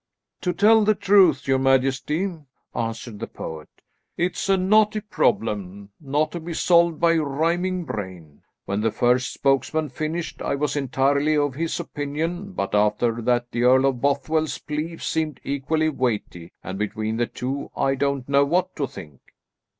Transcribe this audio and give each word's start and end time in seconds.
"To 0.41 0.51
tell 0.51 0.83
truth, 0.95 1.47
your 1.47 1.59
majesty," 1.59 2.35
answered 2.73 3.19
the 3.19 3.27
poet, 3.27 3.69
"it's 4.17 4.49
a 4.49 4.57
knotty 4.57 4.99
problem, 4.99 5.91
not 6.01 6.31
to 6.31 6.39
be 6.39 6.55
solved 6.55 6.99
by 6.99 7.13
rhyming 7.17 7.83
brain. 7.85 8.41
When 8.65 8.81
the 8.81 8.89
first 8.89 9.31
spokesman 9.31 9.89
finished 9.89 10.41
I 10.41 10.55
was 10.55 10.75
entirely 10.75 11.37
of 11.37 11.53
his 11.53 11.79
opinion, 11.79 12.53
but, 12.53 12.73
after 12.73 13.21
that, 13.21 13.51
the 13.51 13.61
Earl 13.61 13.85
of 13.85 14.01
Bothwell's 14.01 14.57
plea 14.57 14.97
seemed 14.97 15.39
equally 15.43 15.89
weighty, 15.89 16.51
and 16.63 16.79
between 16.79 17.17
the 17.17 17.27
two 17.27 17.69
I 17.77 17.93
don't 17.93 18.27
know 18.27 18.43
what 18.43 18.75
to 18.77 18.87
think." 18.87 19.21